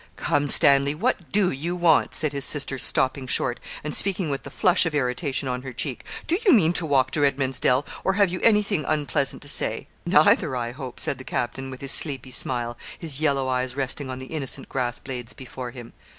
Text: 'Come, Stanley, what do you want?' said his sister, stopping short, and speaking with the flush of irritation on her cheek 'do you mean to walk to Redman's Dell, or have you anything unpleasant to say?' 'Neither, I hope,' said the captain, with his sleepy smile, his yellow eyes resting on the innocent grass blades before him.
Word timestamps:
'Come, 0.15 0.47
Stanley, 0.47 0.95
what 0.95 1.31
do 1.31 1.51
you 1.51 1.75
want?' 1.75 2.15
said 2.15 2.33
his 2.33 2.43
sister, 2.43 2.79
stopping 2.79 3.27
short, 3.27 3.59
and 3.83 3.93
speaking 3.93 4.31
with 4.31 4.41
the 4.41 4.49
flush 4.49 4.87
of 4.87 4.95
irritation 4.95 5.47
on 5.47 5.61
her 5.61 5.71
cheek 5.73 6.03
'do 6.25 6.39
you 6.43 6.53
mean 6.53 6.73
to 6.73 6.87
walk 6.87 7.11
to 7.11 7.21
Redman's 7.21 7.59
Dell, 7.59 7.85
or 8.03 8.13
have 8.13 8.31
you 8.31 8.41
anything 8.41 8.83
unpleasant 8.83 9.43
to 9.43 9.47
say?' 9.47 9.85
'Neither, 10.07 10.55
I 10.55 10.71
hope,' 10.71 10.99
said 10.99 11.19
the 11.19 11.23
captain, 11.23 11.69
with 11.69 11.81
his 11.81 11.91
sleepy 11.91 12.31
smile, 12.31 12.79
his 12.97 13.21
yellow 13.21 13.47
eyes 13.47 13.75
resting 13.75 14.09
on 14.09 14.17
the 14.17 14.25
innocent 14.33 14.67
grass 14.69 14.97
blades 14.97 15.33
before 15.33 15.69
him. 15.69 15.93